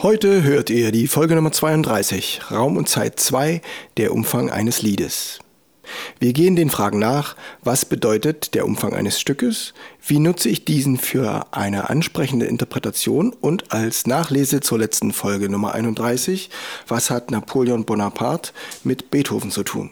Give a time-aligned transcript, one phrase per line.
[0.00, 3.60] Heute hört ihr die Folge Nummer 32, Raum und Zeit 2,
[3.96, 5.40] der Umfang eines Liedes.
[6.20, 7.34] Wir gehen den Fragen nach,
[7.64, 9.74] was bedeutet der Umfang eines Stückes,
[10.06, 15.74] wie nutze ich diesen für eine ansprechende Interpretation und als Nachlese zur letzten Folge Nummer
[15.74, 16.48] 31,
[16.86, 18.52] was hat Napoleon Bonaparte
[18.84, 19.90] mit Beethoven zu tun.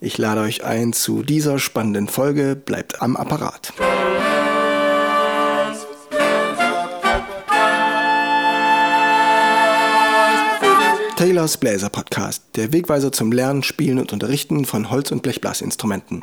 [0.00, 3.74] Ich lade euch ein zu dieser spannenden Folge, bleibt am Apparat.
[11.22, 16.20] Taylors Bläser Podcast, der Wegweiser zum Lernen, Spielen und Unterrichten von Holz- und Blechblasinstrumenten.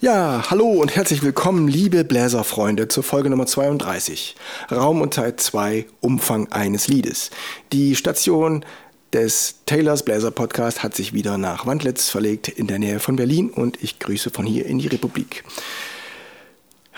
[0.00, 4.36] Ja, hallo und herzlich willkommen, liebe Bläserfreunde, zur Folge Nummer 32.
[4.72, 7.28] Raum und Zeit 2, Umfang eines Liedes.
[7.72, 8.64] Die Station
[9.12, 13.50] des Taylors Bläser Podcast hat sich wieder nach Wandlitz verlegt in der Nähe von Berlin
[13.50, 15.44] und ich grüße von hier in die Republik.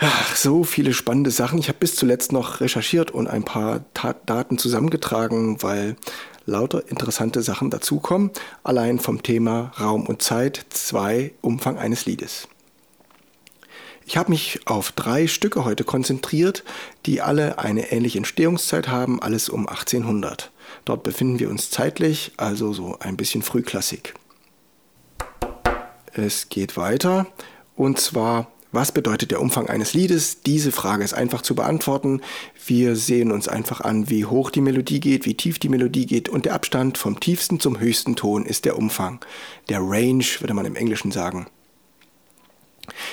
[0.03, 1.59] Ach, so viele spannende Sachen.
[1.59, 5.95] Ich habe bis zuletzt noch recherchiert und ein paar Ta Daten zusammengetragen, weil
[6.47, 8.31] lauter interessante Sachen dazukommen.
[8.63, 12.47] Allein vom Thema Raum und Zeit, zwei Umfang eines Liedes.
[14.07, 16.63] Ich habe mich auf drei Stücke heute konzentriert,
[17.05, 20.49] die alle eine ähnliche Entstehungszeit haben, alles um 1800.
[20.83, 24.15] Dort befinden wir uns zeitlich, also so ein bisschen Frühklassik.
[26.13, 27.27] Es geht weiter
[27.75, 30.43] und zwar was bedeutet der Umfang eines Liedes?
[30.43, 32.21] Diese Frage ist einfach zu beantworten.
[32.65, 36.29] Wir sehen uns einfach an, wie hoch die Melodie geht, wie tief die Melodie geht
[36.29, 39.19] und der Abstand vom tiefsten zum höchsten Ton ist der Umfang.
[39.69, 41.47] Der Range würde man im Englischen sagen.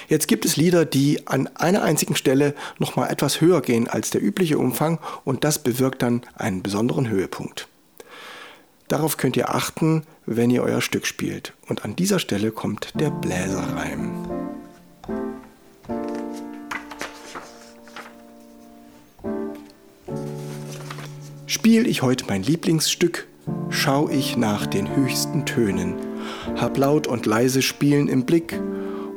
[0.08, 4.22] Jetzt gibt es Lieder, die an einer einzigen Stelle nochmal etwas höher gehen als der
[4.22, 7.68] übliche Umfang und das bewirkt dann einen besonderen Höhepunkt.
[8.86, 11.52] Darauf könnt ihr achten, wenn ihr euer Stück spielt.
[11.68, 14.37] Und an dieser Stelle kommt der Bläserreim.
[21.50, 23.26] Spiel ich heute mein Lieblingsstück,
[23.70, 25.94] schau ich nach den höchsten Tönen,
[26.56, 28.60] hab laut und leise Spielen im Blick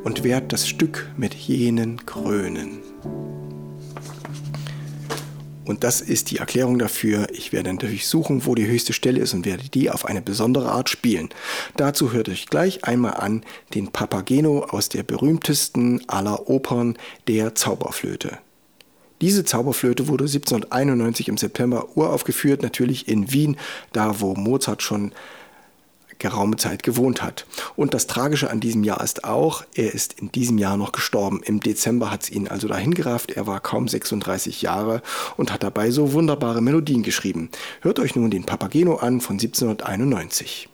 [0.06, 2.80] und werd das Stück mit jenen krönen.
[5.66, 7.28] Und das ist die Erklärung dafür.
[7.34, 10.72] Ich werde natürlich suchen, wo die höchste Stelle ist und werde die auf eine besondere
[10.72, 11.28] Art spielen.
[11.75, 13.44] Dazu hört euch gleich einmal an
[13.74, 16.97] den Papageno aus der berühmtesten aller Opern,
[17.28, 18.38] der Zauberflöte.
[19.22, 23.58] Diese Zauberflöte wurde 1791 im September uraufgeführt, natürlich in Wien,
[23.94, 25.12] da wo Mozart schon
[26.22, 27.46] geraume Zeit gewohnt hat.
[27.76, 31.42] Und das Tragische an diesem Jahr ist auch, er ist in diesem Jahr noch gestorben.
[31.44, 33.32] Im Dezember hat es ihn also dahin gerafft.
[33.32, 35.02] Er war kaum 36 Jahre
[35.36, 37.50] und hat dabei so wunderbare Melodien geschrieben.
[37.82, 40.71] Hört euch nun den Papageno an von 1791.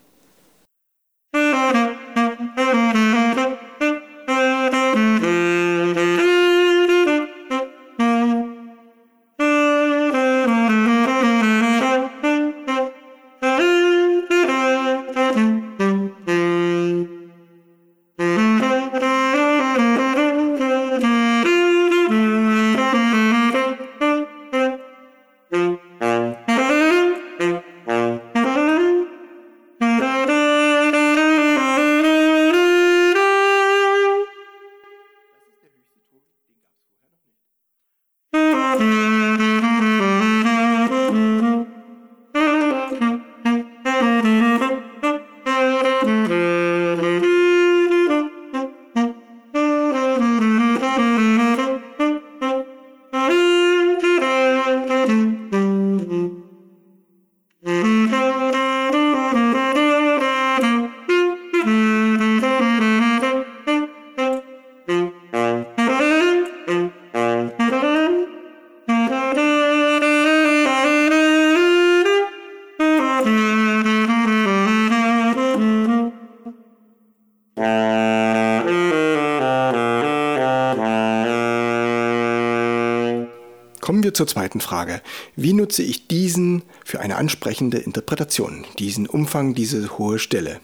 [83.87, 85.01] Kommen wir zur zweiten Frage.
[85.37, 90.59] Wie nutze ich diesen für eine ansprechende Interpretation, diesen Umfang, diese hohe Stelle?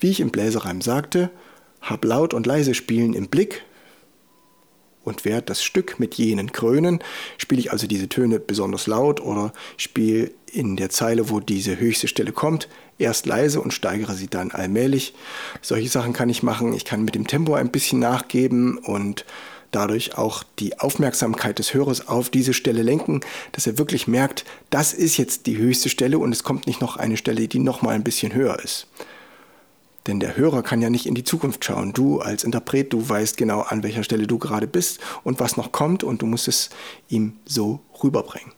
[0.00, 1.30] Wie ich im Bläserreim sagte,
[1.80, 3.62] hab laut und leise spielen im Blick
[5.04, 6.98] und werde das Stück mit jenen krönen.
[7.36, 12.08] Spiele ich also diese Töne besonders laut oder spiele in der Zeile, wo diese höchste
[12.08, 12.68] Stelle kommt,
[12.98, 15.14] erst leise und steigere sie dann allmählich.
[15.62, 16.72] Solche Sachen kann ich machen.
[16.72, 19.24] Ich kann mit dem Tempo ein bisschen nachgeben und
[19.70, 23.20] dadurch auch die Aufmerksamkeit des Hörers auf diese Stelle lenken,
[23.52, 26.96] dass er wirklich merkt, das ist jetzt die höchste Stelle und es kommt nicht noch
[26.96, 28.86] eine Stelle, die noch mal ein bisschen höher ist.
[30.06, 31.92] Denn der Hörer kann ja nicht in die Zukunft schauen.
[31.92, 35.70] Du als Interpret, du weißt genau, an welcher Stelle du gerade bist und was noch
[35.70, 36.70] kommt und du musst es
[37.10, 38.57] ihm so rüberbringen.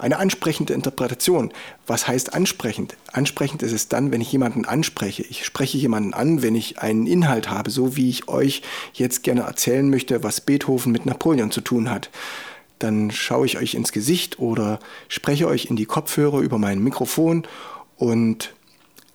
[0.00, 1.52] Eine ansprechende Interpretation.
[1.86, 2.96] Was heißt ansprechend?
[3.12, 5.22] Ansprechend ist es dann, wenn ich jemanden anspreche.
[5.28, 8.62] Ich spreche jemanden an, wenn ich einen Inhalt habe, so wie ich euch
[8.94, 12.08] jetzt gerne erzählen möchte, was Beethoven mit Napoleon zu tun hat.
[12.78, 17.46] Dann schaue ich euch ins Gesicht oder spreche euch in die Kopfhörer über mein Mikrofon
[17.96, 18.54] und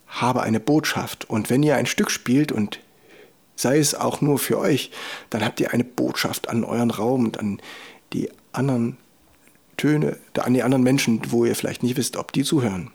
[0.06, 1.28] habe eine Botschaft.
[1.28, 2.78] Und wenn ihr ein Stück spielt und
[3.56, 4.92] sei es auch nur für euch,
[5.30, 7.60] dann habt ihr eine Botschaft an euren Raum und an
[8.12, 8.98] die anderen
[9.76, 12.90] Töne, an die anderen Menschen, wo ihr vielleicht nicht wisst, ob die zuhören.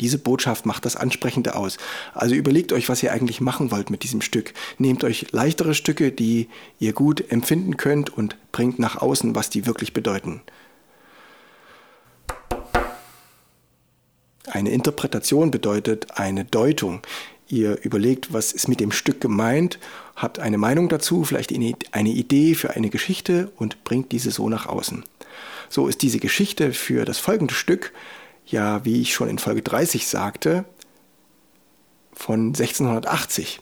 [0.00, 1.76] Diese Botschaft macht das Ansprechende aus.
[2.12, 4.52] Also überlegt euch, was ihr eigentlich machen wollt mit diesem Stück.
[4.78, 6.48] Nehmt euch leichtere Stücke, die
[6.80, 10.42] ihr gut empfinden könnt und bringt nach außen, was die wirklich bedeuten.
[14.46, 17.00] Eine Interpretation bedeutet eine Deutung.
[17.46, 19.78] Ihr überlegt, was ist mit dem Stück gemeint,
[20.16, 24.66] habt eine Meinung dazu, vielleicht eine Idee für eine Geschichte und bringt diese so nach
[24.66, 25.04] außen.
[25.68, 27.92] So ist diese Geschichte für das folgende Stück,
[28.46, 30.64] ja, wie ich schon in Folge 30 sagte,
[32.12, 33.60] von 1680.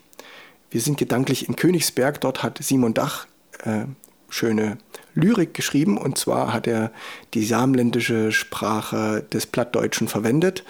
[0.71, 3.27] Wir sind gedanklich in Königsberg, dort hat Simon Dach
[3.65, 3.85] äh,
[4.29, 4.79] schöne
[5.15, 6.93] Lyrik geschrieben und zwar hat er
[7.35, 10.65] die samländische Sprache des Plattdeutschen verwendet,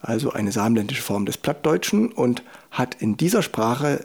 [0.00, 4.04] also eine samländische Form des Plattdeutschen und hat in dieser Sprache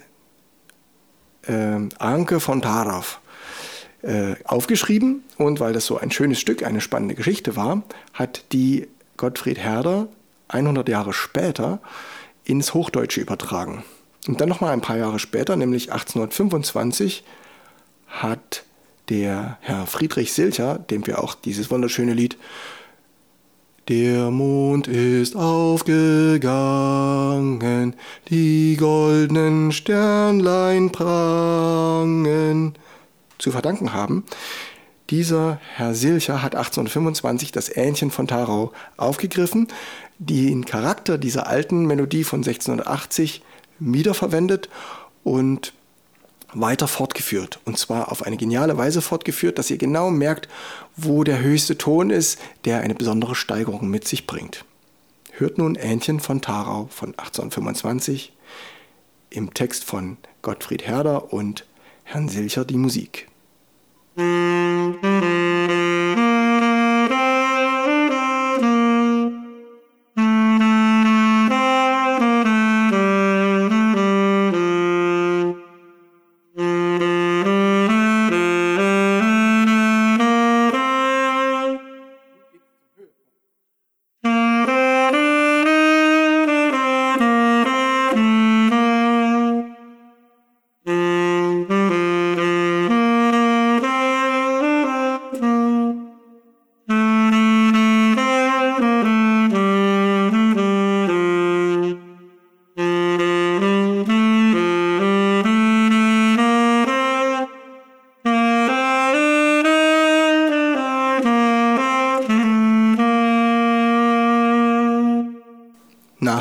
[1.43, 3.21] äh, Anke von Tarav
[4.01, 7.83] äh, aufgeschrieben und weil das so ein schönes Stück, eine spannende Geschichte war,
[8.13, 10.07] hat die Gottfried Herder
[10.49, 11.79] 100 Jahre später
[12.43, 13.83] ins Hochdeutsche übertragen.
[14.27, 17.23] Und dann nochmal ein paar Jahre später, nämlich 1825,
[18.07, 18.63] hat
[19.09, 22.37] der Herr Friedrich Silcher, dem wir auch dieses wunderschöne Lied
[23.87, 27.95] Der Mond ist aufgegangen,
[28.29, 32.75] die goldenen Sternlein prangen,
[33.47, 34.25] zu verdanken haben.
[35.09, 39.69] Dieser Herr Silcher hat 1825 das Ähnchen von Tarau aufgegriffen,
[40.19, 43.41] den Charakter dieser alten Melodie von 1680
[43.79, 44.67] wiederverwendet
[45.23, 45.71] und
[46.53, 47.61] weiter fortgeführt.
[47.63, 50.49] Und zwar auf eine geniale Weise fortgeführt, dass ihr genau merkt,
[50.97, 54.65] wo der höchste Ton ist, der eine besondere Steigerung mit sich bringt.
[55.31, 58.33] Hört nun Ähnchen von Tarau von 1825
[59.29, 61.65] im Text von Gottfried Herder und
[62.03, 63.27] Herrn Silcher die Musik.
[64.17, 64.66] Musik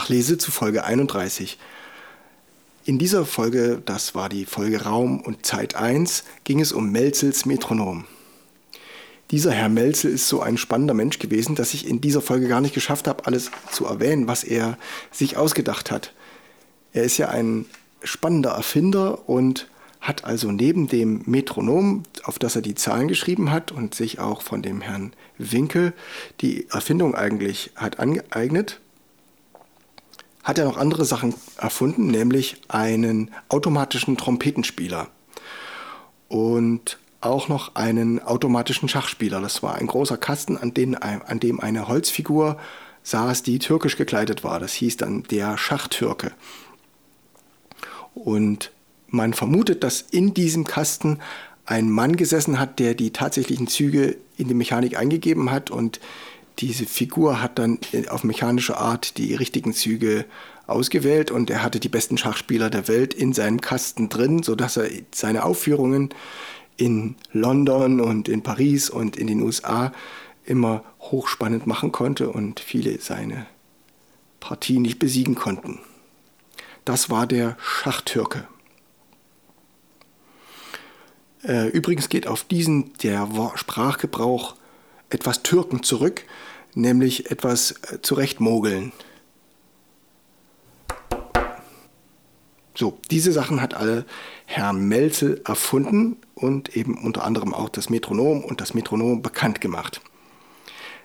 [0.06, 1.58] Nachlese zu Folge 31.
[2.84, 7.44] In dieser Folge, das war die Folge Raum und Zeit 1, ging es um Melzels
[7.44, 8.04] Metronom.
[9.32, 12.60] Dieser Herr Melzel ist so ein spannender Mensch gewesen, dass ich in dieser Folge gar
[12.60, 14.78] nicht geschafft habe, alles zu erwähnen, was er
[15.10, 16.12] sich ausgedacht hat.
[16.92, 17.66] Er ist ja ein
[18.04, 19.66] spannender Erfinder und
[20.00, 24.42] hat also neben dem Metronom, auf das er die Zahlen geschrieben hat und sich auch
[24.42, 25.94] von dem Herrn Winkel
[26.40, 28.80] die Erfindung eigentlich hat angeeignet,
[30.46, 35.08] hat er noch andere Sachen erfunden, nämlich einen automatischen Trompetenspieler
[36.28, 39.40] und auch noch einen automatischen Schachspieler.
[39.40, 42.58] Das war ein großer Kasten, an, den, an dem eine Holzfigur
[43.02, 44.60] saß, die türkisch gekleidet war.
[44.60, 46.30] Das hieß dann der Schachtürke.
[48.14, 48.70] Und
[49.08, 51.18] man vermutet, dass in diesem Kasten
[51.64, 55.98] ein Mann gesessen hat, der die tatsächlichen Züge in die Mechanik eingegeben hat und
[56.58, 60.24] diese Figur hat dann auf mechanische Art die richtigen Züge
[60.66, 64.88] ausgewählt und er hatte die besten Schachspieler der Welt in seinem Kasten drin, sodass er
[65.14, 66.10] seine Aufführungen
[66.76, 69.92] in London und in Paris und in den USA
[70.44, 73.46] immer hochspannend machen konnte und viele seine
[74.40, 75.80] Partie nicht besiegen konnten.
[76.84, 78.46] Das war der Schachtürke.
[81.42, 84.54] Äh, übrigens geht auf diesen der Sprachgebrauch
[85.10, 86.24] etwas Türken zurück,
[86.74, 88.92] nämlich etwas äh, zurechtmogeln.
[92.74, 94.04] So, diese Sachen hat alle
[94.44, 100.02] Herr Melzel erfunden und eben unter anderem auch das Metronom und das Metronom bekannt gemacht.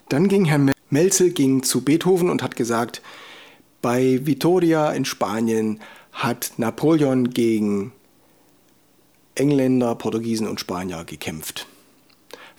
[0.09, 3.01] Dann ging Herr Melzel ging zu Beethoven und hat gesagt,
[3.81, 5.79] bei Vitoria in Spanien
[6.11, 7.93] hat Napoleon gegen
[9.35, 11.67] Engländer, Portugiesen und Spanier gekämpft.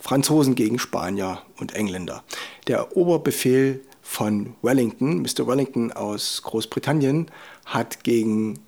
[0.03, 2.25] Franzosen gegen Spanier und Engländer.
[2.67, 5.47] Der Oberbefehl von Wellington, Mr.
[5.47, 7.27] Wellington aus Großbritannien,
[7.63, 8.59] hat gegen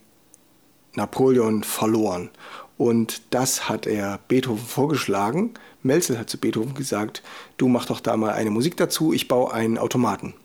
[0.94, 2.30] Napoleon verloren.
[2.78, 5.56] Und das hat er Beethoven vorgeschlagen.
[5.84, 7.22] Melzel hat zu Beethoven gesagt,
[7.58, 10.36] du mach doch da mal eine Musik dazu, ich baue einen Automaten.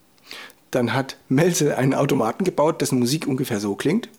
[0.71, 4.09] Dann hat Melzel einen Automaten gebaut, dessen Musik ungefähr so klingt.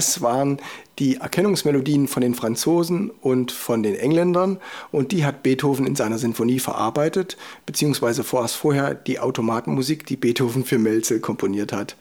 [0.00, 0.56] Das waren
[0.98, 4.58] die Erkennungsmelodien von den Franzosen und von den Engländern.
[4.90, 10.64] Und die hat Beethoven in seiner Sinfonie verarbeitet, beziehungsweise vorerst vorher die Automatenmusik, die Beethoven
[10.64, 11.96] für Melzel komponiert hat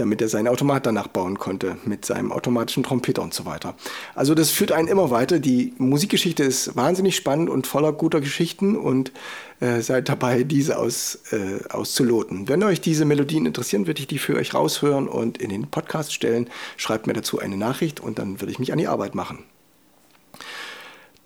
[0.00, 3.74] damit er seinen Automat danach bauen konnte mit seinem automatischen Trompeter und so weiter.
[4.14, 5.38] Also das führt einen immer weiter.
[5.38, 9.12] Die Musikgeschichte ist wahnsinnig spannend und voller guter Geschichten und
[9.60, 12.48] äh, seid dabei, diese aus, äh, auszuloten.
[12.48, 16.12] Wenn euch diese Melodien interessieren, würde ich die für euch raushören und in den Podcast
[16.12, 16.48] stellen.
[16.76, 19.44] Schreibt mir dazu eine Nachricht und dann würde ich mich an die Arbeit machen.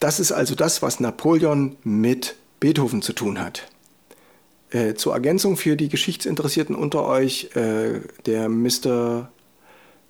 [0.00, 3.68] Das ist also das, was Napoleon mit Beethoven zu tun hat.
[4.72, 9.30] Äh, zur Ergänzung für die Geschichtsinteressierten unter euch, äh, der Mr.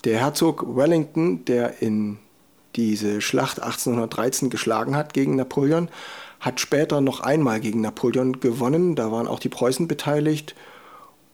[0.05, 2.19] der Herzog Wellington, der in
[2.77, 5.89] diese Schlacht 1813 geschlagen hat gegen Napoleon,
[6.39, 8.95] hat später noch einmal gegen Napoleon gewonnen.
[8.95, 10.55] Da waren auch die Preußen beteiligt.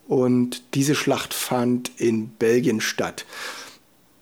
[0.06, 3.26] Und diese Schlacht fand in Belgien statt.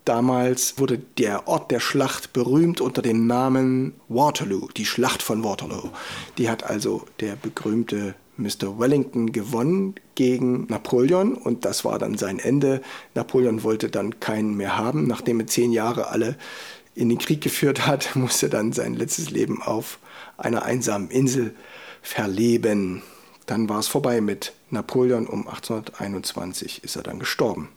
[0.03, 5.89] Damals wurde der Ort der Schlacht berühmt unter dem Namen Waterloo, die Schlacht von Waterloo.
[6.37, 8.79] Die hat also der berühmte Mr.
[8.79, 12.81] Wellington gewonnen gegen Napoleon und das war dann sein Ende.
[13.15, 15.07] Napoleon wollte dann keinen mehr haben.
[15.07, 16.37] Nachdem er zehn Jahre alle
[16.95, 19.99] in den Krieg geführt hat, musste dann sein letztes Leben auf
[20.37, 21.55] einer einsamen Insel
[22.01, 23.01] verleben.
[23.45, 25.27] Dann war es vorbei mit Napoleon.
[25.27, 27.69] Um 1821 ist er dann gestorben.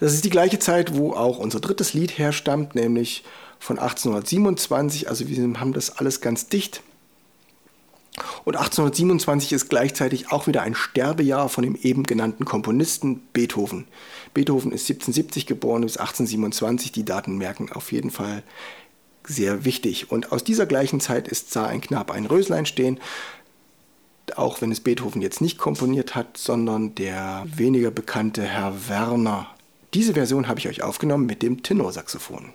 [0.00, 3.24] Das ist die gleiche Zeit, wo auch unser drittes Lied herstammt, nämlich
[3.58, 5.08] von 1827.
[5.08, 6.82] Also wir haben das alles ganz dicht.
[8.44, 13.86] Und 1827 ist gleichzeitig auch wieder ein Sterbejahr von dem eben genannten Komponisten Beethoven.
[14.34, 16.92] Beethoven ist 1770 geboren, bis 1827.
[16.92, 18.42] Die Daten merken auf jeden Fall
[19.26, 20.10] sehr wichtig.
[20.10, 23.00] Und aus dieser gleichen Zeit ist sah ein Knab ein Röslein stehen,
[24.36, 29.46] auch wenn es Beethoven jetzt nicht komponiert hat, sondern der weniger bekannte Herr Werner.
[29.94, 32.52] Diese Version habe ich euch aufgenommen mit dem Tenorsaxophon.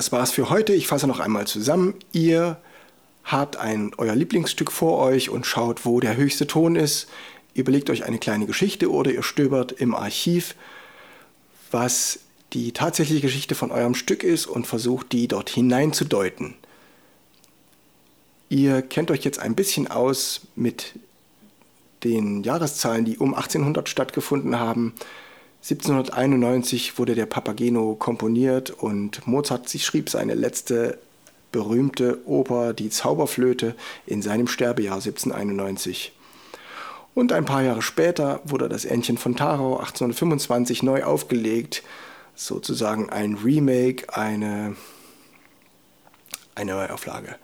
[0.00, 0.72] Das war's für heute.
[0.72, 1.92] Ich fasse noch einmal zusammen.
[2.12, 2.56] Ihr
[3.22, 7.06] habt ein euer Lieblingsstück vor euch und schaut, wo der höchste Ton ist.
[7.52, 10.54] Überlegt euch eine kleine Geschichte oder ihr stöbert im Archiv,
[11.70, 12.20] was
[12.54, 16.54] die tatsächliche Geschichte von eurem Stück ist und versucht, die dort hineinzudeuten.
[18.48, 20.94] Ihr kennt euch jetzt ein bisschen aus mit
[22.04, 24.94] den Jahreszahlen, die um 1800 stattgefunden haben.
[25.62, 30.98] 1791 wurde der Papageno komponiert und Mozart schrieb seine letzte
[31.52, 33.74] berühmte Oper Die Zauberflöte
[34.06, 36.12] in seinem Sterbejahr 1791.
[37.14, 41.82] Und ein paar Jahre später wurde das Entchen von Tarau 1825 neu aufgelegt,
[42.34, 44.76] sozusagen ein Remake, eine,
[46.54, 47.36] eine Neuauflage.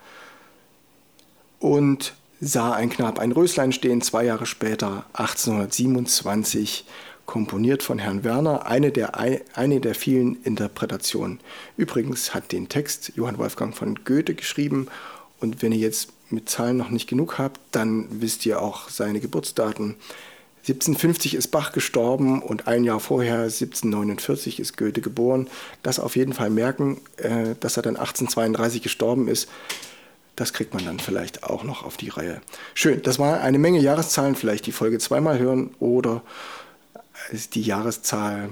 [1.58, 6.86] Und sah ein Knab ein Röslein stehen, zwei Jahre später, 1827,
[7.26, 11.40] komponiert von Herrn Werner, eine der, eine der vielen Interpretationen.
[11.76, 14.86] Übrigens hat den Text Johann Wolfgang von Goethe geschrieben
[15.40, 19.20] und wenn ihr jetzt mit Zahlen noch nicht genug habt, dann wisst ihr auch seine
[19.20, 19.96] Geburtsdaten.
[20.68, 25.48] 1750 ist Bach gestorben und ein Jahr vorher, 1749, ist Goethe geboren.
[25.84, 29.48] Das auf jeden Fall merken, äh, dass er dann 1832 gestorben ist.
[30.34, 32.40] Das kriegt man dann vielleicht auch noch auf die Reihe.
[32.74, 34.34] Schön, das war eine Menge Jahreszahlen.
[34.34, 36.22] Vielleicht die Folge zweimal hören oder
[37.54, 38.50] die Jahreszahl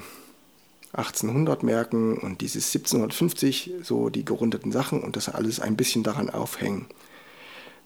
[0.92, 6.30] 1800 merken und dieses 1750, so die gerundeten Sachen und das alles ein bisschen daran
[6.30, 6.86] aufhängen.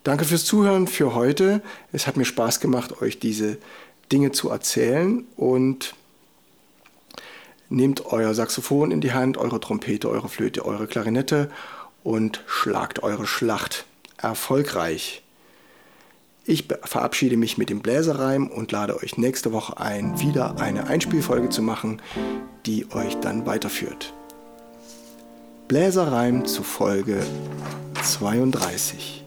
[0.05, 1.63] Danke fürs Zuhören für heute.
[1.93, 3.59] Es hat mir Spaß gemacht, euch diese
[4.13, 5.95] Dinge zu erzählen und
[7.69, 11.51] nehmt euer Saxophon in die Hand, eure Trompete, eure Flöte, eure Klarinette
[12.05, 13.85] und schlagt eure Schlacht
[14.17, 15.23] erfolgreich.
[16.51, 21.51] Ich verabschiede mich mit dem Bläserreim und lade euch nächste Woche ein, wieder eine Einspielfolge
[21.51, 22.01] zu machen,
[22.65, 24.15] die euch dann weiterführt.
[25.69, 27.19] Bläserreim zu Folge
[28.03, 29.23] 32.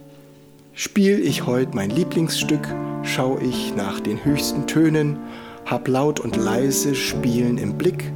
[0.73, 2.67] Spiel ich heute mein Lieblingsstück,
[3.03, 5.19] schau ich nach den höchsten Tönen,
[5.67, 8.11] hab laut und leise Spielen im Blick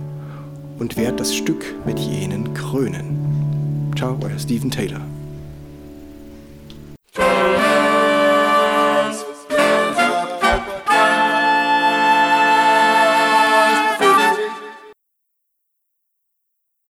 [0.79, 3.93] und werd das Stück mit jenen krönen.
[3.95, 5.01] Ciao, euer Steven Taylor.